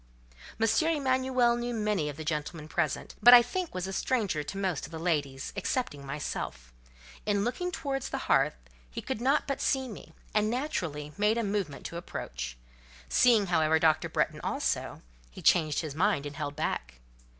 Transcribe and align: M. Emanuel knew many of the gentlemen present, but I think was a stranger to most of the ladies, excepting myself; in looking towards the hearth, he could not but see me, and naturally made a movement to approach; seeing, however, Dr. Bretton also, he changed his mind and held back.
M. 0.59 0.67
Emanuel 0.97 1.55
knew 1.55 1.75
many 1.75 2.09
of 2.09 2.17
the 2.17 2.25
gentlemen 2.25 2.67
present, 2.67 3.13
but 3.21 3.35
I 3.35 3.43
think 3.43 3.75
was 3.75 3.85
a 3.85 3.93
stranger 3.93 4.41
to 4.41 4.57
most 4.57 4.87
of 4.87 4.91
the 4.91 4.97
ladies, 4.97 5.53
excepting 5.55 6.03
myself; 6.03 6.73
in 7.27 7.43
looking 7.43 7.71
towards 7.71 8.09
the 8.09 8.17
hearth, 8.25 8.55
he 8.89 8.99
could 8.99 9.21
not 9.21 9.45
but 9.45 9.61
see 9.61 9.87
me, 9.87 10.13
and 10.33 10.49
naturally 10.49 11.13
made 11.19 11.37
a 11.37 11.43
movement 11.43 11.85
to 11.85 11.97
approach; 11.97 12.57
seeing, 13.09 13.45
however, 13.45 13.77
Dr. 13.77 14.09
Bretton 14.09 14.41
also, 14.43 15.03
he 15.29 15.43
changed 15.43 15.81
his 15.81 15.93
mind 15.93 16.25
and 16.25 16.35
held 16.35 16.55
back. 16.55 16.95